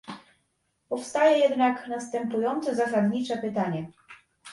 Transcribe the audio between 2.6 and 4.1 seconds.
zasadnicze pytanie